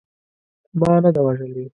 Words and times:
ما 0.79 0.93
نه 1.03 1.09
ده 1.15 1.21
وژلې. 1.25 1.65